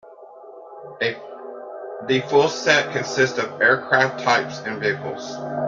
The 0.99 2.23
full 2.27 2.49
set 2.49 2.91
consists 2.91 3.37
of 3.37 3.61
aircraft 3.61 4.23
types 4.23 4.57
and 4.61 4.81
vehicles. 4.81 5.31